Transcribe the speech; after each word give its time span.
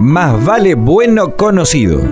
Más 0.00 0.44
vale 0.44 0.74
bueno 0.74 1.36
conocido. 1.36 2.02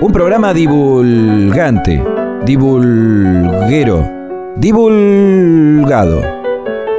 Un 0.00 0.12
programa 0.12 0.54
divulgante, 0.54 2.02
divulguero, 2.46 4.10
divulgado. 4.56 6.22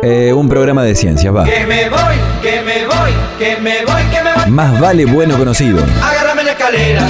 Eh, 0.04 0.31
un 0.33 0.47
programa 0.47 0.83
de 0.83 0.94
ciencias, 0.94 1.36
va. 1.36 1.46
Que 1.46 1.65
me 1.65 1.89
voy, 1.89 1.99
que 2.44 2.62
me 2.62 2.86
voy, 2.86 3.12
que 3.39 3.57
me 3.60 3.86
voy, 3.86 4.04
que 4.12 4.24
me 4.24 4.34
voy. 4.36 4.52
Más 4.52 4.80
vale 4.80 5.06
bueno 5.06 5.36
conocido. 5.38 5.84
Agárrame 6.04 6.44
la 6.44 6.52
escalera, 6.52 7.08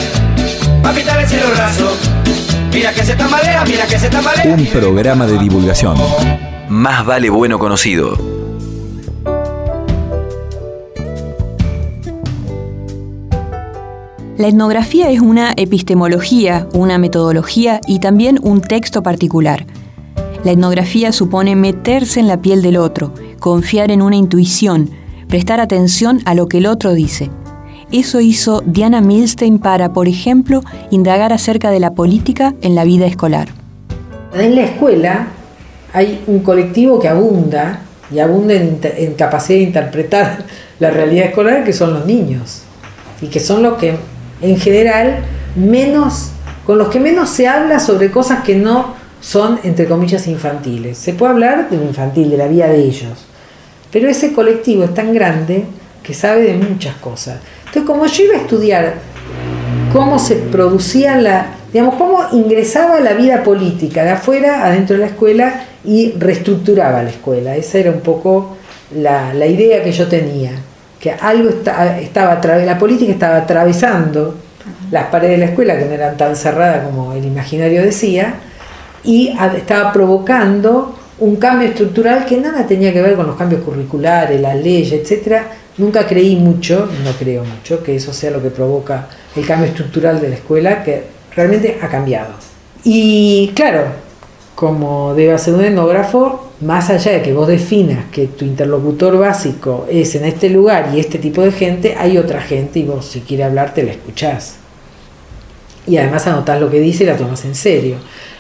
pa' 0.82 0.92
pintar 0.92 1.20
el 1.20 1.28
cielo 1.28 1.46
raso. 1.58 1.98
Mira 2.74 2.94
que 2.94 3.04
se 3.04 3.16
tambalea, 3.16 3.66
mira 3.66 3.86
que 3.86 4.00
se 4.00 4.10
tambalea. 4.10 4.56
Un 4.56 4.66
programa 4.68 5.26
de 5.26 5.38
divulgación. 5.40 5.98
Más 6.70 7.06
vale 7.06 7.30
bueno 7.30 7.60
conocido. 7.60 8.29
La 14.40 14.48
etnografía 14.48 15.10
es 15.10 15.20
una 15.20 15.52
epistemología, 15.58 16.66
una 16.74 16.98
metodología 16.98 17.82
y 17.86 18.00
también 18.00 18.40
un 18.42 18.62
texto 18.62 19.04
particular. 19.04 19.66
La 20.46 20.54
etnografía 20.54 21.12
supone 21.12 21.58
meterse 21.58 22.22
en 22.22 22.30
la 22.30 22.42
piel 22.42 22.62
del 22.62 22.78
otro, 22.78 23.14
confiar 23.40 23.92
en 23.92 24.02
una 24.02 24.16
intuición, 24.16 24.92
prestar 25.28 25.60
atención 25.60 26.22
a 26.24 26.36
lo 26.36 26.48
que 26.48 26.60
el 26.60 26.68
otro 26.68 26.94
dice. 26.94 27.30
Eso 27.92 28.22
hizo 28.22 28.62
Diana 28.66 29.02
Milstein 29.02 29.60
para, 29.60 29.92
por 29.92 30.08
ejemplo, 30.08 30.62
indagar 30.90 31.34
acerca 31.34 31.70
de 31.70 31.82
la 31.82 31.92
política 31.94 32.56
en 32.62 32.76
la 32.76 32.86
vida 32.86 33.08
escolar. 33.08 33.50
En 34.34 34.56
la 34.56 34.62
escuela 34.64 35.28
hay 35.92 36.24
un 36.28 36.40
colectivo 36.40 36.98
que 36.98 37.10
abunda 37.10 37.82
y 38.10 38.20
abunda 38.20 38.54
en, 38.54 38.80
en 38.84 39.16
capacidad 39.16 39.60
de 39.60 39.66
interpretar 39.66 40.46
la 40.80 40.92
realidad 40.92 41.26
escolar, 41.26 41.66
que 41.66 41.74
son 41.74 41.94
los 41.94 42.06
niños, 42.06 42.62
y 43.22 43.28
que 43.28 43.42
son 43.42 43.64
los 43.64 43.74
que 43.74 43.98
en 44.42 44.58
general 44.58 45.20
menos 45.56 46.32
con 46.66 46.78
los 46.78 46.90
que 46.90 47.00
menos 47.00 47.30
se 47.30 47.48
habla 47.48 47.80
sobre 47.80 48.12
cosas 48.12 48.44
que 48.44 48.56
no 48.56 48.94
son 49.22 49.60
entre 49.64 49.88
comillas 49.88 50.28
infantiles. 50.28 50.98
Se 50.98 51.14
puede 51.14 51.34
hablar 51.34 51.70
de 51.70 51.78
lo 51.78 51.84
infantil, 51.84 52.30
de 52.30 52.38
la 52.38 52.48
vida 52.48 52.68
de 52.68 52.84
ellos, 52.84 53.26
pero 53.92 54.08
ese 54.08 54.34
colectivo 54.34 54.84
es 54.84 54.94
tan 54.94 55.14
grande 55.14 55.66
que 56.04 56.14
sabe 56.14 56.44
de 56.44 56.54
muchas 56.54 56.96
cosas. 56.98 57.40
Entonces, 57.66 57.84
como 57.84 58.06
yo 58.06 58.24
iba 58.24 58.36
a 58.36 58.42
estudiar 58.42 58.94
cómo 59.92 60.20
se 60.20 60.36
producía 60.36 61.20
la, 61.20 61.48
digamos, 61.74 61.96
cómo 61.96 62.20
ingresaba 62.34 63.00
la 63.00 63.14
vida 63.14 63.44
política 63.44 64.04
de 64.04 64.12
afuera 64.12 64.66
adentro 64.66 64.96
de 64.96 65.02
la 65.02 65.08
escuela 65.08 65.66
y 65.84 66.12
reestructuraba 66.20 67.04
la 67.04 67.10
escuela, 67.10 67.56
esa 67.56 67.80
era 67.80 67.92
un 67.92 68.02
poco 68.02 68.58
la, 68.96 69.34
la 69.34 69.48
idea 69.48 69.84
que 69.84 69.92
yo 69.92 70.08
tenía 70.08 70.52
que 71.00 71.12
algo 71.12 71.50
estaba, 71.50 72.40
la 72.58 72.78
política 72.78 73.12
estaba 73.12 73.38
atravesando 73.38 74.36
las 74.92 75.06
paredes 75.06 75.40
de 75.40 75.46
la 75.46 75.52
escuela, 75.52 75.78
que 75.78 75.86
no 75.86 75.94
eran 75.94 76.18
tan 76.18 76.36
cerradas 76.36 76.86
como 76.86 77.14
el 77.14 77.26
imaginario 77.26 77.82
decía, 77.82 78.36
y 79.04 79.34
estaba 79.56 79.94
provocando 79.94 80.96
un 81.20 81.36
cambio 81.36 81.68
estructural 81.70 82.26
que 82.26 82.38
nada 82.38 82.66
tenía 82.66 82.92
que 82.94 83.02
ver 83.02 83.16
con 83.16 83.28
los 83.28 83.36
cambios 83.36 83.62
curriculares, 83.62 84.40
las 84.42 84.56
leyes, 84.56 84.94
etcétera. 84.94 85.48
Nunca 85.78 86.06
creí 86.06 86.36
mucho, 86.36 86.90
no 87.04 87.12
creo 87.14 87.44
mucho, 87.46 87.82
que 87.82 87.96
eso 87.96 88.12
sea 88.12 88.32
lo 88.32 88.42
que 88.42 88.50
provoca 88.50 89.08
el 89.36 89.46
cambio 89.46 89.68
estructural 89.68 90.20
de 90.20 90.30
la 90.30 90.36
escuela, 90.36 90.84
que 90.84 91.04
realmente 91.34 91.78
ha 91.82 91.88
cambiado. 91.88 92.34
Y 92.84 93.52
claro, 93.56 93.84
como 94.56 95.14
debe 95.14 95.38
ser 95.38 95.54
un 95.54 95.64
etnógrafo, 95.64 96.49
más 96.62 96.90
allá 96.90 97.14
de 97.14 97.22
que 97.22 97.34
vos 97.34 97.48
definas 97.48 98.06
que 98.12 98.28
tu 98.28 98.44
interlocutor 98.44 99.18
básico 99.18 99.88
es 99.90 100.16
en 100.16 100.26
este 100.26 100.50
lugar 100.50 100.92
y 100.94 101.00
este 101.00 101.18
tipo 101.18 101.42
de 101.42 101.52
gente, 101.52 101.96
hay 101.98 102.18
otra 102.18 102.42
gente 102.42 102.80
y 102.80 102.84
vos 102.84 103.06
si 103.06 103.22
quiere 103.22 103.46
hablar 103.46 103.74
te 103.74 103.84
la 103.84 103.92
escuchás. 103.92 104.56
Y 105.88 105.98
además 105.98 106.28
anotás 106.28 106.60
lo 106.60 106.70
que 106.70 106.80
dice 106.80 107.04
y 107.04 107.08
la 107.08 107.18
tomas 107.18 107.46
en 107.46 107.56
serio. 107.56 107.96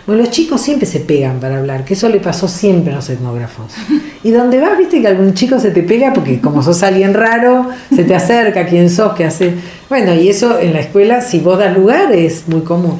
Bueno, 0.05 0.23
los 0.23 0.31
chicos 0.31 0.61
siempre 0.61 0.85
se 0.85 0.99
pegan 0.99 1.39
para 1.39 1.59
hablar, 1.59 1.85
que 1.85 1.93
eso 1.93 2.09
le 2.09 2.19
pasó 2.19 2.47
siempre 2.47 2.91
a 2.93 2.97
los 2.97 3.09
etnógrafos. 3.09 3.73
Y 4.21 4.31
donde 4.31 4.59
vas, 4.59 4.77
viste 4.77 4.99
que 4.99 5.07
algún 5.07 5.33
chico 5.33 5.61
se 5.61 5.71
te 5.71 5.81
pega 5.81 6.11
porque 6.11 6.41
como 6.41 6.61
sos 6.61 6.83
alguien 6.83 7.13
raro, 7.13 7.69
se 7.95 8.03
te 8.03 8.13
acerca, 8.13 8.65
quién 8.65 8.89
sos, 8.89 9.13
qué 9.13 9.23
hace. 9.23 9.53
Bueno, 9.87 10.13
y 10.13 10.27
eso 10.27 10.59
en 10.59 10.73
la 10.73 10.81
escuela, 10.81 11.21
si 11.21 11.39
vos 11.39 11.57
das 11.57 11.73
lugar, 11.73 12.11
es 12.11 12.45
muy 12.49 12.59
común. 12.61 12.99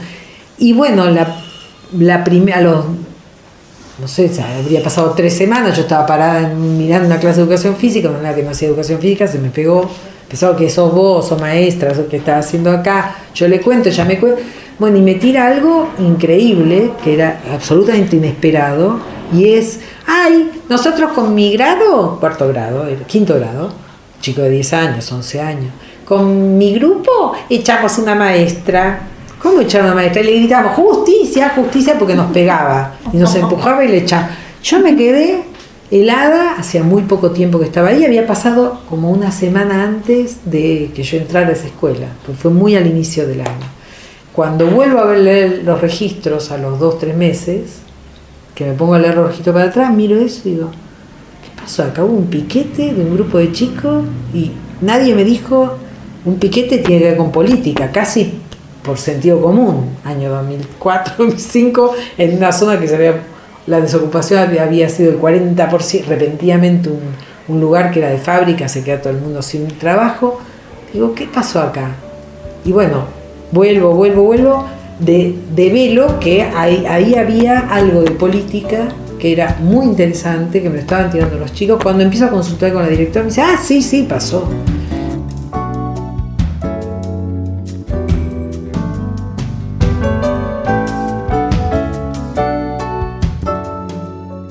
Y 0.58 0.72
bueno, 0.72 1.09
la, 1.09 1.35
la 1.97 2.24
a 2.24 2.62
los 2.62 2.85
no 3.99 4.07
sé, 4.07 4.31
habría 4.41 4.81
pasado 4.81 5.13
tres 5.15 5.35
semanas, 5.35 5.75
yo 5.75 5.81
estaba 5.81 6.05
parada 6.05 6.49
mirando 6.49 7.07
una 7.07 7.19
clase 7.19 7.37
de 7.37 7.43
educación 7.43 7.75
física, 7.75 8.09
una 8.09 8.33
que 8.33 8.43
no 8.43 8.51
hacía 8.51 8.69
educación 8.69 8.99
física, 8.99 9.27
se 9.27 9.39
me 9.39 9.49
pegó, 9.49 9.89
pensaba 10.27 10.55
que 10.55 10.69
sos 10.69 10.93
vos, 10.93 11.27
sos 11.27 11.39
maestra, 11.39 11.93
sos 11.93 12.05
que 12.05 12.17
estás 12.17 12.45
haciendo 12.45 12.71
acá, 12.71 13.15
yo 13.33 13.47
le 13.47 13.59
cuento, 13.59 13.89
ya 13.89 14.05
me 14.05 14.19
cuento, 14.19 14.41
bueno, 14.77 14.97
y 14.97 15.01
me 15.01 15.15
tira 15.15 15.47
algo 15.47 15.89
increíble, 15.99 16.91
que 17.03 17.15
era 17.15 17.41
absolutamente 17.53 18.15
inesperado, 18.15 18.99
y 19.33 19.53
es, 19.53 19.81
ay, 20.07 20.49
nosotros 20.69 21.11
con 21.11 21.35
mi 21.35 21.51
grado, 21.53 22.17
cuarto 22.19 22.47
grado, 22.47 22.85
quinto 23.05 23.35
grado, 23.35 23.71
chico 24.21 24.41
de 24.41 24.49
10 24.49 24.73
años, 24.73 25.11
11 25.11 25.41
años, 25.41 25.71
con 26.05 26.57
mi 26.57 26.73
grupo 26.73 27.33
echamos 27.49 27.97
una 27.97 28.16
maestra, 28.16 29.09
¿Cómo 29.41 29.61
echar 29.61 29.83
una 29.83 29.95
maestra? 29.95 30.21
Y 30.21 30.25
le 30.25 30.31
gritamos, 30.39 30.73
justicia, 30.73 31.53
justicia, 31.55 31.95
porque 31.97 32.13
nos 32.13 32.29
pegaba 32.31 32.95
y 33.14 33.18
nos 33.18 33.36
empujaba 33.36 33.84
y 33.84 33.90
le 33.90 33.97
echaba. 33.97 34.30
Yo 34.64 34.80
me 34.80 34.96
quedé 34.96 35.44
helada, 35.92 36.56
hacía 36.58 36.84
muy 36.84 37.03
poco 37.03 37.31
tiempo 37.31 37.59
que 37.59 37.66
estaba 37.66 37.90
ahí, 37.90 38.06
había 38.06 38.28
pasado 38.28 38.81
como 38.90 39.09
una 39.09 39.31
semana 39.31 39.84
antes 39.84 40.40
de 40.46 40.92
que 40.94 41.03
yo 41.03 41.18
entrara 41.18 41.47
a 41.47 41.52
esa 41.52 41.68
escuela, 41.68 42.08
porque 42.25 42.40
fue 42.40 42.52
muy 42.52 42.75
al 42.75 42.86
inicio 42.88 43.28
del 43.28 43.42
año. 43.42 43.68
Cuando 44.34 44.68
vuelvo 44.68 45.00
a 45.00 45.06
ver 45.06 45.64
los 45.64 45.81
registros 45.81 46.52
a 46.52 46.58
los 46.58 46.80
dos, 46.80 47.00
tres 47.00 47.16
meses, 47.16 47.80
que 48.53 48.66
me 48.66 48.74
pongo 48.74 48.94
a 48.94 49.00
leer 49.00 49.16
los 49.16 49.28
registros 49.28 49.53
para 49.53 49.70
atrás, 49.70 49.94
miro 49.94 50.18
eso 50.18 50.47
y 50.47 50.52
digo, 50.52 50.70
¿qué 50.70 51.62
pasó? 51.62 51.84
Acá 51.84 52.03
hubo 52.03 52.18
un 52.18 52.28
piquete 52.28 52.94
de 52.94 53.02
un 53.02 53.16
grupo 53.16 53.38
de 53.40 53.52
chicos 53.52 54.03
y 54.34 54.52
nadie 54.81 55.16
me 55.16 55.24
dijo, 55.24 55.78
un 56.26 56.36
piquete 56.36 56.78
tiene 56.80 57.02
que 57.02 57.08
ver 57.09 57.18
con 57.18 57.31
política, 57.31 57.91
casi 57.91 58.34
por 58.89 58.97
sentido 58.97 59.39
común, 59.39 59.97
año 60.03 60.31
2004, 60.31 61.13
2005, 61.19 61.94
en 62.17 62.38
una 62.38 62.51
zona 62.51 62.79
que 62.79 62.88
se 62.88 62.95
había, 62.95 63.22
la 63.67 63.79
desocupación 63.81 64.39
había 64.59 64.89
sido 64.89 65.11
el 65.11 65.22
40%, 65.22 66.05
repentinamente 66.05 66.89
un, 66.89 66.99
un 67.49 67.61
lugar 67.61 67.91
que 67.91 67.99
era 67.99 68.09
de 68.09 68.17
fábrica, 68.17 68.67
se 68.67 68.83
queda 68.83 68.99
todo 68.99 69.13
el 69.13 69.19
mundo 69.19 69.44
sin 69.44 69.67
trabajo. 69.67 70.41
Digo, 70.91 71.13
¿qué 71.13 71.28
pasó 71.28 71.61
acá? 71.61 71.91
Y 72.66 72.72
bueno, 72.72 73.03
vuelvo, 73.51 73.94
vuelvo, 73.94 74.23
vuelvo, 74.23 74.66
de, 74.97 75.35
de 75.53 75.69
velo 75.69 76.19
que 76.19 76.41
ahí, 76.41 76.83
ahí 76.89 77.13
había 77.13 77.59
algo 77.59 78.01
de 78.01 78.09
política 78.09 78.88
que 79.19 79.33
era 79.33 79.55
muy 79.61 79.85
interesante, 79.85 80.63
que 80.63 80.69
me 80.72 80.79
estaban 80.79 81.11
tirando 81.11 81.38
los 81.38 81.53
chicos. 81.53 81.79
Cuando 81.83 82.01
empiezo 82.01 82.25
a 82.25 82.29
consultar 82.29 82.73
con 82.73 82.81
la 82.81 82.89
directora, 82.89 83.22
me 83.22 83.29
dice, 83.29 83.41
ah, 83.41 83.59
sí, 83.61 83.83
sí, 83.83 84.07
pasó. 84.09 84.49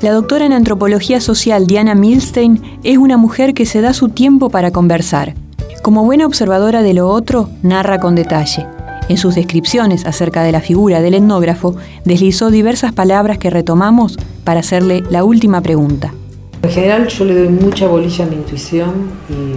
La 0.09 0.15
doctora 0.15 0.47
en 0.47 0.55
antropología 0.55 1.21
social 1.21 1.67
Diana 1.67 1.95
Milstein 1.95 2.63
es 2.83 2.97
una 2.97 3.19
mujer 3.19 3.53
que 3.53 3.67
se 3.67 3.83
da 3.83 3.93
su 3.93 4.09
tiempo 4.09 4.49
para 4.49 4.71
conversar. 4.71 5.35
Como 5.83 6.03
buena 6.03 6.25
observadora 6.25 6.81
de 6.81 6.95
lo 6.95 7.09
otro, 7.09 7.51
narra 7.63 7.99
con 7.99 8.15
detalle. 8.15 8.67
En 9.11 9.19
sus 9.19 9.35
descripciones 9.35 10.07
acerca 10.07 10.43
de 10.43 10.51
la 10.51 10.63
figura 10.63 11.03
del 11.03 11.13
etnógrafo, 11.13 11.77
deslizó 12.07 12.51
diversas 12.51 12.95
palabras 12.95 13.37
que 13.37 13.51
retomamos 13.51 14.17
para 14.45 14.61
hacerle 14.61 15.03
la 15.11 15.25
última 15.25 15.61
pregunta. 15.61 16.15
En 16.63 16.71
general 16.71 17.09
yo 17.09 17.27
le 17.27 17.41
doy 17.41 17.49
mucha 17.51 17.87
bolilla 17.87 18.25
a 18.25 18.29
mi 18.29 18.37
intuición 18.37 19.11
y 19.29 19.53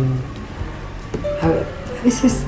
a, 1.46 2.04
veces 2.04 2.40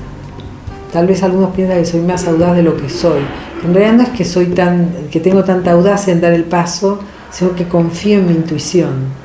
tal 0.91 1.07
vez 1.07 1.23
algunos 1.23 1.55
piensan 1.55 1.77
que 1.77 1.85
soy 1.85 2.01
más 2.01 2.27
audaz 2.27 2.53
de 2.57 2.63
lo 2.63 2.75
que 2.75 2.89
soy. 2.89 3.21
En 3.63 3.73
realidad 3.73 3.93
no 3.93 4.03
es 4.03 4.09
que 4.09 4.25
soy 4.25 4.47
tan, 4.47 4.89
que 5.09 5.21
tengo 5.21 5.45
tanta 5.45 5.71
audacia 5.71 6.11
en 6.11 6.19
dar 6.19 6.33
el 6.33 6.43
paso, 6.43 6.99
sino 7.33 7.55
que 7.55 7.67
confío 7.67 8.19
en 8.19 8.27
mi 8.27 8.33
intuición. 8.33 9.23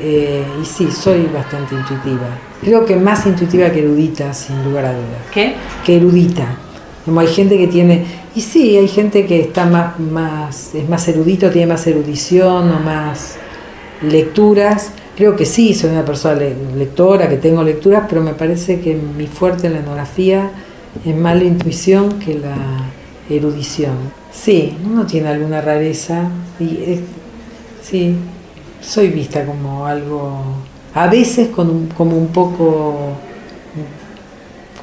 Eh, 0.00 0.44
y 0.60 0.64
sí, 0.64 0.90
soy 0.90 1.26
bastante 1.32 1.74
intuitiva. 1.74 2.28
Creo 2.62 2.84
que 2.84 2.96
más 2.96 3.26
intuitiva 3.26 3.70
que 3.70 3.80
erudita, 3.80 4.32
sin 4.32 4.64
lugar 4.64 4.86
a 4.86 4.92
dudas. 4.92 5.22
¿Qué? 5.32 5.54
Que 5.84 5.96
erudita. 5.96 6.46
Como 7.04 7.20
hay 7.20 7.28
gente 7.28 7.56
que 7.56 7.68
tiene, 7.68 8.04
y 8.34 8.40
sí, 8.40 8.76
hay 8.76 8.88
gente 8.88 9.26
que 9.26 9.40
está 9.40 9.66
más, 9.66 9.98
más, 10.00 10.74
es 10.74 10.88
más 10.88 11.06
erudito, 11.08 11.50
tiene 11.50 11.68
más 11.68 11.86
erudición 11.86 12.70
o 12.70 12.80
más 12.80 13.36
lecturas. 14.02 14.90
Creo 15.16 15.36
que 15.36 15.44
sí, 15.46 15.74
soy 15.74 15.90
una 15.90 16.04
persona 16.04 16.40
lectora, 16.76 17.28
que 17.28 17.36
tengo 17.36 17.62
lecturas, 17.62 18.04
pero 18.08 18.22
me 18.22 18.32
parece 18.32 18.80
que 18.80 18.94
mi 18.94 19.26
fuerte 19.26 19.66
en 19.66 19.74
la 19.74 19.78
etnografía 19.80 20.50
es 21.04 21.16
más 21.16 21.36
la 21.36 21.44
intuición 21.44 22.18
que 22.18 22.34
la 22.34 22.56
erudición. 23.30 23.94
Sí, 24.32 24.76
uno 24.84 25.06
tiene 25.06 25.28
alguna 25.28 25.60
rareza 25.60 26.28
y 26.58 27.00
Sí, 27.88 28.16
soy 28.80 29.10
vista 29.10 29.44
como 29.44 29.86
algo 29.86 30.40
a 30.92 31.06
veces 31.06 31.50
con 31.50 31.86
como 31.96 32.16
un 32.18 32.28
poco 32.28 33.12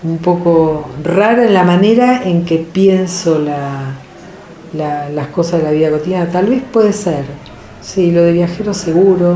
un 0.04 0.18
poco 0.20 0.88
rara 1.04 1.44
en 1.44 1.54
la 1.54 1.66
manera 1.66 2.24
en 2.24 2.46
que 2.46 2.60
pienso 2.60 3.40
la, 3.40 3.96
las 4.74 5.28
cosas 5.28 5.60
de 5.60 5.66
la 5.66 5.72
vida 5.72 5.92
cotidiana. 5.92 6.32
Tal 6.32 6.46
vez 6.46 6.62
puede 6.72 6.94
ser, 6.94 7.26
sí, 7.82 8.10
lo 8.12 8.24
de 8.24 8.32
viajero 8.32 8.74
seguro, 8.74 9.36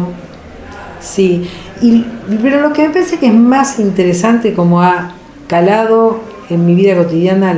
sí. 1.01 1.49
Y, 1.81 2.05
pero 2.41 2.61
lo 2.61 2.71
que 2.71 2.83
me 2.83 2.93
parece 2.93 3.19
que 3.19 3.27
es 3.27 3.33
más 3.33 3.79
interesante 3.79 4.53
como 4.53 4.81
ha 4.81 5.11
calado 5.47 6.21
en 6.49 6.65
mi 6.65 6.73
vida 6.73 6.95
cotidiana 6.95 7.53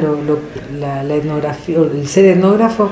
la, 0.80 1.04
la 1.04 1.14
etnografía, 1.14 1.78
el 1.78 2.08
ser 2.08 2.26
etnógrafo, 2.26 2.90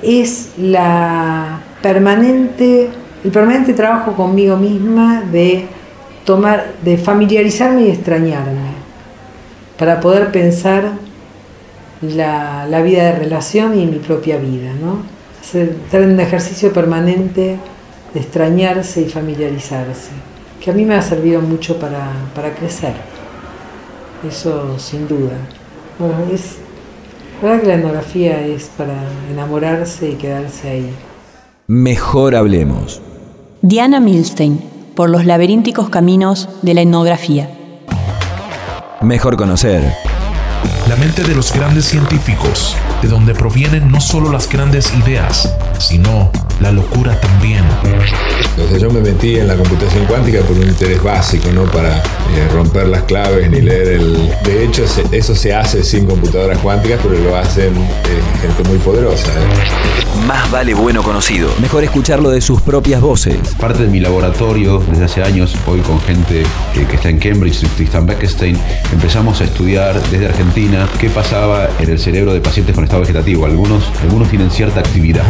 es 0.00 0.50
la 0.56 1.60
permanente, 1.82 2.88
el 3.24 3.30
permanente 3.30 3.74
trabajo 3.74 4.12
conmigo 4.12 4.56
misma 4.56 5.22
de 5.22 5.66
tomar, 6.24 6.72
de 6.82 6.96
familiarizarme 6.96 7.82
y 7.82 7.90
extrañarme, 7.90 8.72
para 9.78 10.00
poder 10.00 10.30
pensar 10.30 10.92
la, 12.00 12.66
la 12.68 12.82
vida 12.82 13.04
de 13.04 13.12
relación 13.12 13.78
y 13.78 13.86
mi 13.86 13.98
propia 13.98 14.36
vida, 14.38 14.72
¿no? 14.80 15.02
Hacer, 15.40 15.76
un 15.92 16.20
ejercicio 16.20 16.72
permanente 16.72 17.58
de 18.14 18.20
extrañarse 18.20 19.02
y 19.02 19.08
familiarizarse, 19.08 20.10
que 20.62 20.70
a 20.70 20.74
mí 20.74 20.84
me 20.84 20.94
ha 20.94 21.02
servido 21.02 21.40
mucho 21.40 21.78
para, 21.78 22.12
para 22.34 22.54
crecer. 22.54 22.94
Eso 24.26 24.78
sin 24.78 25.08
duda. 25.08 25.36
Es 26.32 26.56
verdad 27.42 27.60
que 27.60 27.66
la 27.66 27.74
etnografía 27.74 28.46
es 28.46 28.70
para 28.76 28.94
enamorarse 29.32 30.10
y 30.10 30.14
quedarse 30.14 30.68
ahí. 30.68 30.94
Mejor 31.68 32.34
hablemos. 32.34 33.00
Diana 33.62 34.00
Milstein, 34.00 34.60
por 34.96 35.08
los 35.08 35.24
laberínticos 35.24 35.88
caminos 35.90 36.48
de 36.62 36.74
la 36.74 36.80
etnografía. 36.80 37.48
Mejor 39.00 39.36
conocer. 39.36 39.94
La 40.88 40.96
mente 40.96 41.22
de 41.22 41.36
los 41.36 41.54
grandes 41.54 41.84
científicos, 41.84 42.76
de 43.00 43.06
donde 43.06 43.32
provienen 43.34 43.92
no 43.92 44.00
solo 44.00 44.32
las 44.32 44.48
grandes 44.48 44.92
ideas, 44.94 45.54
sino 45.78 46.32
la 46.62 46.72
locura 46.72 47.18
también. 47.20 47.64
Entonces 48.50 48.80
yo 48.80 48.90
me 48.90 49.00
metí 49.00 49.36
en 49.36 49.48
la 49.48 49.56
computación 49.56 50.04
cuántica 50.06 50.40
por 50.42 50.56
un 50.56 50.68
interés 50.68 51.02
básico, 51.02 51.50
no 51.52 51.64
para 51.64 51.96
eh, 51.96 52.48
romper 52.52 52.88
las 52.88 53.02
claves 53.04 53.50
ni 53.50 53.60
leer 53.60 53.88
el... 53.88 54.32
De 54.44 54.64
hecho, 54.64 54.84
eso 55.10 55.34
se 55.34 55.54
hace 55.54 55.82
sin 55.82 56.06
computadoras 56.06 56.58
cuánticas, 56.58 57.00
pero 57.02 57.18
lo 57.18 57.36
hacen 57.36 57.74
eh, 57.74 58.22
gente 58.40 58.68
muy 58.68 58.78
poderosa. 58.78 59.28
¿eh? 59.28 60.26
Más 60.26 60.50
vale 60.50 60.74
bueno 60.74 61.02
conocido. 61.02 61.50
Mejor 61.60 61.82
escucharlo 61.82 62.30
de 62.30 62.40
sus 62.40 62.60
propias 62.60 63.00
voces. 63.00 63.36
Parte 63.58 63.82
de 63.82 63.88
mi 63.88 63.98
laboratorio 63.98 64.82
desde 64.90 65.04
hace 65.04 65.22
años, 65.22 65.56
hoy 65.66 65.80
con 65.80 66.00
gente 66.00 66.44
que 66.74 66.94
está 66.94 67.08
en 67.08 67.18
Cambridge, 67.18 67.66
Tristan 67.76 68.06
Beckstein, 68.06 68.56
empezamos 68.92 69.40
a 69.40 69.44
estudiar 69.44 70.00
desde 70.10 70.26
Argentina 70.26 70.88
qué 71.00 71.10
pasaba 71.10 71.68
en 71.80 71.90
el 71.90 71.98
cerebro 71.98 72.32
de 72.32 72.40
pacientes 72.40 72.74
con 72.74 72.84
estado 72.84 73.00
vegetativo. 73.00 73.46
Algunos, 73.46 73.82
algunos 74.02 74.28
tienen 74.28 74.50
cierta 74.50 74.80
actividad. 74.80 75.24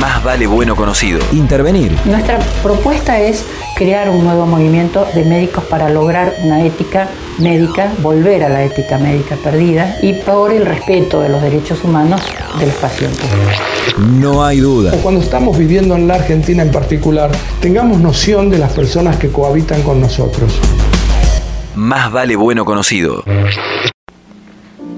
Más 0.00 0.22
vale 0.24 0.47
bueno 0.48 0.74
conocido. 0.74 1.20
Intervenir. 1.32 1.92
Nuestra 2.04 2.38
propuesta 2.62 3.20
es 3.20 3.44
crear 3.76 4.10
un 4.10 4.24
nuevo 4.24 4.46
movimiento 4.46 5.06
de 5.14 5.24
médicos 5.24 5.64
para 5.64 5.88
lograr 5.88 6.34
una 6.42 6.64
ética 6.64 7.08
médica, 7.38 7.92
volver 8.02 8.42
a 8.42 8.48
la 8.48 8.64
ética 8.64 8.98
médica 8.98 9.36
perdida 9.36 9.96
y 10.02 10.14
por 10.14 10.52
el 10.52 10.66
respeto 10.66 11.20
de 11.20 11.28
los 11.28 11.40
derechos 11.40 11.84
humanos 11.84 12.20
de 12.58 12.66
los 12.66 12.74
pacientes. 12.76 13.24
No 13.98 14.44
hay 14.44 14.58
duda. 14.60 14.92
Cuando 15.02 15.20
estamos 15.20 15.56
viviendo 15.56 15.94
en 15.94 16.08
la 16.08 16.14
Argentina 16.14 16.62
en 16.62 16.72
particular, 16.72 17.30
tengamos 17.60 18.00
noción 18.00 18.50
de 18.50 18.58
las 18.58 18.72
personas 18.72 19.16
que 19.16 19.30
cohabitan 19.30 19.82
con 19.82 20.00
nosotros. 20.00 20.58
Más 21.74 22.10
vale 22.10 22.34
bueno 22.34 22.64
conocido. 22.64 23.22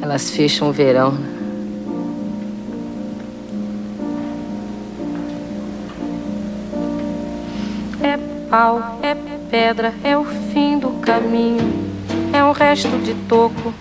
Elas 0.02 0.30
fecham 0.30 0.72
verão 0.72 1.39
pau, 8.50 8.98
é 9.00 9.14
pedra, 9.48 9.94
é 10.02 10.18
o 10.18 10.24
fim 10.24 10.76
do 10.78 10.90
caminho. 11.00 11.88
É 12.32 12.42
um 12.42 12.50
resto 12.50 12.88
de 12.98 13.14
toco, 13.28 13.72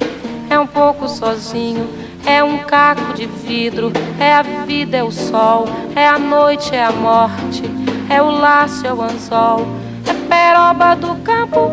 é 0.50 0.58
um 0.60 0.68
pouco 0.68 1.10
sozinho. 1.10 1.90
É 2.26 2.44
um 2.44 2.60
caco 2.60 3.14
de 3.14 3.26
vidro, 3.26 3.92
é 4.20 4.34
a 4.34 4.42
vida, 4.44 4.98
é 4.98 5.04
o 5.04 5.12
sol, 5.12 5.66
é 5.96 6.06
a 6.06 6.20
noite, 6.20 6.76
é 6.76 6.84
a 6.84 6.92
morte, 6.92 7.64
é 8.10 8.22
o 8.22 8.30
laço, 8.30 8.86
é 8.86 8.94
o 8.94 9.02
anzol, 9.02 9.66
é 10.06 10.14
peroba 10.28 10.96
do 10.96 11.16
campo, 11.24 11.72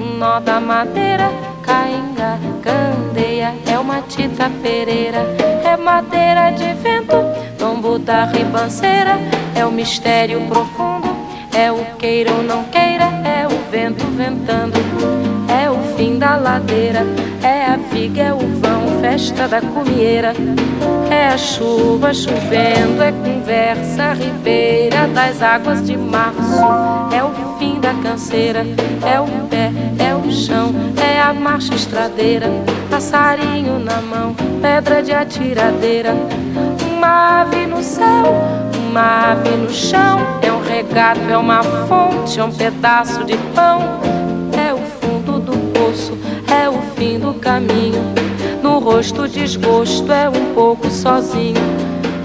um 0.00 0.16
nó 0.16 0.38
da 0.38 0.60
madeira, 0.60 1.28
cainga, 1.64 2.38
candeia, 2.62 3.52
é 3.66 3.78
uma 3.78 4.00
tita 4.02 4.48
pereira, 4.62 5.26
é 5.64 5.76
madeira 5.76 6.50
de 6.52 6.72
vento, 6.74 7.16
tombo 7.58 7.98
da 7.98 8.26
ribanceira, 8.26 9.18
é 9.56 9.66
o 9.66 9.72
mistério 9.72 10.40
profundo 10.46 11.09
é 11.60 11.70
o 11.70 11.84
queira 11.98 12.32
ou 12.32 12.42
não 12.42 12.64
queira, 12.64 13.04
é 13.22 13.46
o 13.46 13.70
vento 13.70 14.06
ventando, 14.16 14.72
é 15.46 15.68
o 15.68 15.76
fim 15.94 16.18
da 16.18 16.36
ladeira, 16.36 17.00
é 17.42 17.66
a 17.66 17.76
viga, 17.76 18.22
é 18.22 18.32
o 18.32 18.38
vão, 18.38 19.00
festa 19.02 19.46
da 19.46 19.60
comieira. 19.60 20.32
É 21.10 21.28
a 21.28 21.36
chuva 21.36 22.14
chovendo, 22.14 23.02
é 23.02 23.12
conversa 23.12 24.14
ribeira 24.14 25.06
das 25.08 25.42
águas 25.42 25.84
de 25.84 25.98
março. 25.98 26.64
É 27.14 27.22
o 27.22 27.58
fim 27.58 27.78
da 27.78 27.92
canseira, 27.94 28.64
é 29.04 29.20
o 29.20 29.26
pé, 29.48 29.70
é 29.98 30.14
o 30.14 30.32
chão, 30.32 30.72
é 30.96 31.20
a 31.20 31.34
marcha 31.34 31.74
estradeira. 31.74 32.46
Passarinho 32.88 33.78
na 33.78 34.00
mão, 34.00 34.34
pedra 34.62 35.02
de 35.02 35.12
atiradeira. 35.12 36.14
Uma 36.90 37.42
ave 37.42 37.66
no 37.66 37.82
céu, 37.82 38.69
uma 38.90 39.30
ave 39.30 39.50
no 39.50 39.70
chão, 39.70 40.18
é 40.42 40.50
um 40.50 40.60
regato, 40.60 41.20
é 41.30 41.36
uma 41.36 41.62
fonte, 41.62 42.40
é 42.40 42.44
um 42.44 42.50
pedaço 42.50 43.22
de 43.24 43.36
pão, 43.54 44.00
é 44.52 44.74
o 44.74 44.78
fundo 44.78 45.38
do 45.38 45.56
poço, 45.72 46.18
é 46.52 46.68
o 46.68 46.82
fim 46.96 47.20
do 47.20 47.32
caminho. 47.34 48.02
No 48.60 48.80
rosto 48.80 49.28
desgosto, 49.28 50.10
é 50.12 50.28
um 50.28 50.54
pouco 50.54 50.90
sozinho. 50.90 51.60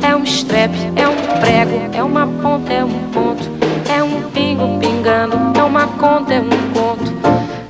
É 0.01 0.15
um 0.15 0.23
estrepe, 0.23 0.75
é 0.95 1.07
um 1.07 1.15
prego, 1.39 1.95
é 1.95 2.03
uma 2.03 2.25
ponta, 2.25 2.73
é 2.73 2.83
um 2.83 2.99
ponto, 3.11 3.43
é 3.87 4.01
um 4.01 4.23
pingo 4.31 4.79
pingando, 4.79 5.37
é 5.59 5.63
uma 5.63 5.85
conta, 5.85 6.33
é 6.33 6.39
um 6.39 6.49
conto. 6.73 7.13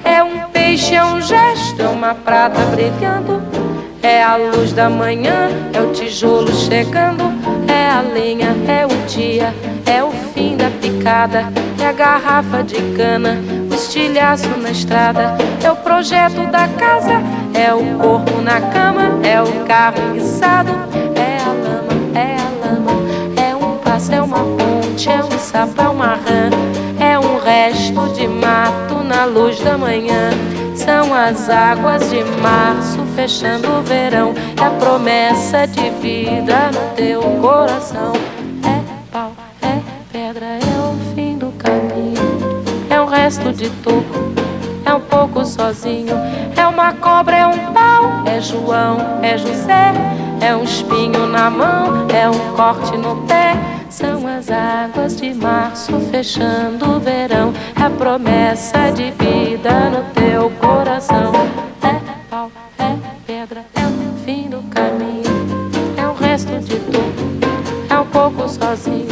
É 0.05 0.23
um 0.23 0.49
peixe, 0.51 0.95
é 0.95 1.03
um 1.03 1.21
gesto, 1.21 1.81
é 1.81 1.87
uma 1.89 2.15
prata 2.15 2.61
brilhando. 2.67 3.41
É 4.01 4.23
a 4.23 4.37
luz 4.37 4.71
da 4.71 4.89
manhã, 4.89 5.49
é 5.73 5.81
o 5.81 5.91
tijolo 5.91 6.53
chegando 6.53 7.24
é 7.85 7.89
a 7.89 8.01
lenha, 8.01 8.55
é 8.67 8.83
o 8.83 9.05
dia, 9.05 9.53
é 9.85 10.03
o 10.03 10.11
fim 10.33 10.57
da 10.57 10.71
picada, 10.81 11.53
é 11.79 11.85
a 11.85 11.91
garrafa 11.91 12.63
de 12.63 12.81
cana, 12.97 13.37
o 13.71 13.75
estilhaço 13.75 14.49
na 14.57 14.71
estrada, 14.71 15.37
é 15.63 15.71
o 15.71 15.75
projeto 15.75 16.49
da 16.51 16.67
casa, 16.67 17.21
é 17.53 17.71
o 17.71 17.99
corpo 17.99 18.41
na 18.41 18.59
cama, 18.59 19.19
é 19.23 19.39
o 19.39 19.65
carro 19.65 19.97
enguiçado, 20.09 20.71
é 21.15 21.37
a 21.37 21.51
lama, 21.51 22.17
é 22.19 22.35
a 22.35 22.65
lama, 22.65 22.91
é 23.39 23.55
um 23.55 23.77
passo, 23.77 24.11
é 24.11 24.21
uma 24.21 24.39
ponte, 24.39 25.07
é 25.07 25.23
um 25.23 25.37
sapo, 25.37 25.79
é 25.79 25.87
uma 25.87 26.15
rã, 26.15 26.49
é 26.99 27.19
um 27.19 27.37
resto 27.37 28.13
de 28.15 28.27
mato 28.27 29.03
na 29.03 29.25
luz 29.25 29.59
da 29.59 29.77
manhã. 29.77 30.31
São 30.85 31.11
as 31.15 31.49
águas 31.49 32.11
de 32.11 32.23
março 32.39 33.03
fechando 33.15 33.67
o 33.79 33.81
verão. 33.81 34.35
É 34.61 34.65
a 34.65 34.69
promessa 34.69 35.65
de 35.65 35.89
vida 35.89 36.69
no 36.71 36.95
teu 36.95 37.21
coração. 37.41 38.13
É 38.63 39.11
pau, 39.11 39.31
é 39.63 39.79
pedra, 40.11 40.45
é 40.45 40.77
o 40.79 41.15
fim 41.15 41.39
do 41.39 41.51
caminho. 41.53 42.63
É 42.87 43.01
um 43.01 43.07
resto 43.07 43.51
de 43.51 43.67
toco, 43.81 44.31
é 44.85 44.93
um 44.93 45.01
pouco 45.01 45.43
sozinho. 45.43 46.15
É 46.55 46.67
uma 46.67 46.93
cobra, 46.93 47.35
é 47.35 47.47
um 47.47 47.73
pau, 47.73 47.94
é 48.25 48.41
João, 48.41 48.97
é 49.21 49.37
José. 49.37 49.93
É 50.41 50.55
um 50.55 50.63
espinho 50.63 51.27
na 51.27 51.49
mão, 51.49 52.07
é 52.13 52.29
um 52.29 52.55
corte 52.55 52.95
no 52.97 53.15
pé. 53.27 53.55
São 53.89 54.27
as 54.27 54.51
águas 54.51 55.15
de 55.15 55.33
março 55.33 55.93
fechando 56.11 56.97
o 56.97 56.99
verão. 56.99 57.53
É 57.79 57.83
a 57.83 57.89
promessa 57.89 58.91
de 58.91 59.11
vida 59.11 59.89
no 59.89 60.03
teu 60.13 60.51
coração. 60.59 61.31
É 61.81 61.99
pau, 62.29 62.51
é 62.77 62.95
pedra, 63.25 63.63
é 63.73 63.85
o 63.85 64.25
fim 64.25 64.49
do 64.49 64.61
caminho. 64.63 65.23
É 65.97 66.05
um 66.07 66.13
resto 66.13 66.59
de 66.59 66.77
tudo, 66.77 67.39
é 67.89 67.97
um 67.97 68.05
pouco 68.07 68.49
sozinho. 68.49 69.07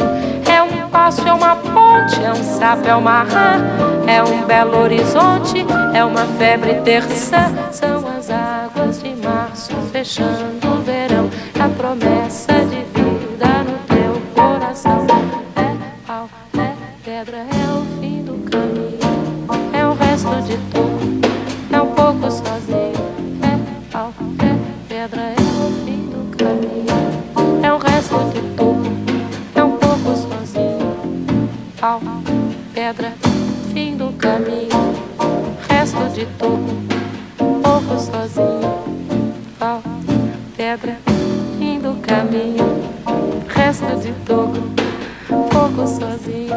É 0.46 0.62
um 0.62 0.88
passo, 0.90 1.26
é 1.26 1.32
uma 1.32 1.56
ponte, 1.56 2.22
é 2.22 2.30
um 2.30 2.58
sapo, 2.58 2.86
é 2.86 2.94
uma 2.94 3.22
rã. 3.22 3.62
É 4.06 4.22
um 4.22 4.44
belo 4.44 4.82
horizonte, 4.82 5.64
é 5.94 6.04
uma 6.04 6.26
febre 6.38 6.74
terça. 6.82 7.50
São 7.72 8.04
as 8.06 8.30
águas 8.30 8.63
dias 8.84 9.02
de 9.02 9.14
março, 9.22 9.72
fechando 9.92 10.68
o 10.68 10.82
verão. 10.82 11.30
A 11.58 11.68
promessa 11.68 12.52
de 12.66 12.84
vida 12.92 13.62
no 13.64 13.78
teu 13.86 14.20
coração 14.34 15.06
é 15.56 16.06
pau, 16.06 16.28
é 16.58 16.74
pedra, 17.04 17.38
é 17.38 17.72
o 17.72 18.00
fim 18.00 18.22
do 18.22 18.50
caminho, 18.50 18.98
é 19.72 19.86
o 19.86 19.94
resto 19.94 20.42
de 20.42 20.56
tudo, 20.70 21.20
é 21.72 21.80
um 21.80 21.94
pouco 21.94 22.30
sozinho. 22.30 22.92
É 23.42 23.92
pau, 23.92 24.12
é 24.40 24.88
pedra, 24.88 25.22
é 25.22 25.34
o 25.34 25.84
fim 25.84 26.10
do 26.10 26.36
caminho, 26.36 27.64
é 27.64 27.72
o 27.72 27.78
resto 27.78 28.18
de 28.32 28.40
tudo, 28.56 28.90
é 29.54 29.64
um 29.64 29.76
pouco 29.78 30.16
sozinho. 30.16 31.48
Pau, 31.80 32.00
pedra, 32.74 33.12
fim 33.72 33.96
do 33.96 34.12
caminho, 34.12 34.94
resto 35.68 36.08
de 36.14 36.26
tudo 36.38 37.04
pouco 37.64 37.98
sozinho 37.98 38.73
pedra, 40.76 40.96
fim 41.56 41.78
do 41.78 41.94
caminho, 42.00 42.66
resto 43.46 43.96
de 44.00 44.12
toco, 44.26 44.58
pouco 45.48 45.86
sozinho, 45.86 46.50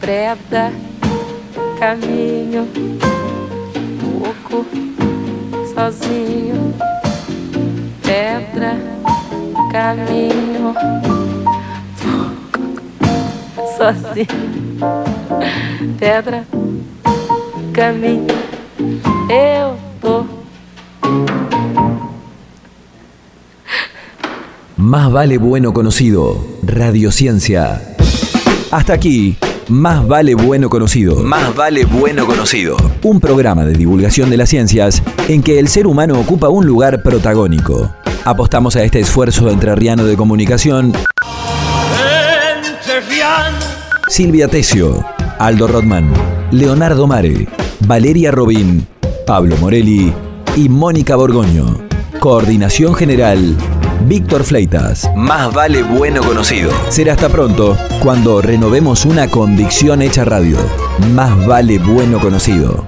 preda, 0.00 0.72
caminho, 1.78 2.66
pouco 4.00 4.66
sozinho, 5.72 6.74
pedra, 8.02 8.78
caminho, 9.70 10.74
pouco 12.02 13.62
sozinho 13.78 14.26
pedra, 16.00 16.44
caminho, 17.72 18.26
eu 19.30 19.83
Más 24.76 25.12
vale 25.12 25.38
bueno 25.38 25.72
conocido. 25.72 26.44
Radiociencia. 26.64 27.94
Hasta 28.72 28.92
aquí. 28.92 29.36
Más 29.68 30.06
vale 30.06 30.34
bueno 30.34 30.68
conocido. 30.68 31.22
Más 31.22 31.54
vale 31.54 31.84
bueno 31.84 32.26
conocido. 32.26 32.76
Un 33.04 33.20
programa 33.20 33.64
de 33.64 33.72
divulgación 33.74 34.30
de 34.30 34.36
las 34.36 34.48
ciencias 34.48 35.00
en 35.28 35.44
que 35.44 35.60
el 35.60 35.68
ser 35.68 35.86
humano 35.86 36.18
ocupa 36.18 36.48
un 36.48 36.66
lugar 36.66 37.04
protagónico. 37.04 37.94
Apostamos 38.24 38.74
a 38.74 38.82
este 38.82 38.98
esfuerzo 38.98 39.48
entrerriano 39.48 40.04
de 40.04 40.16
comunicación. 40.16 40.92
Silvia 44.08 44.48
Tesio, 44.48 45.04
Aldo 45.38 45.68
Rodman, 45.68 46.12
Leonardo 46.50 47.06
Mare, 47.06 47.46
Valeria 47.86 48.32
Robín, 48.32 48.86
Pablo 49.24 49.56
Morelli 49.58 50.12
y 50.56 50.68
Mónica 50.68 51.14
Borgoño. 51.14 51.78
Coordinación 52.18 52.94
General, 52.94 53.56
Víctor 54.06 54.44
Fleitas. 54.44 55.10
Más 55.16 55.52
vale 55.52 55.82
bueno 55.82 56.22
conocido. 56.22 56.70
Será 56.88 57.14
hasta 57.14 57.28
pronto 57.28 57.76
cuando 58.00 58.42
renovemos 58.42 59.04
una 59.04 59.28
convicción 59.28 60.02
hecha 60.02 60.24
radio. 60.24 60.58
Más 61.14 61.46
vale 61.46 61.78
bueno 61.78 62.18
conocido. 62.18 62.84